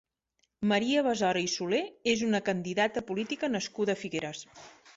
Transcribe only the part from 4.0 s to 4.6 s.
Figueres.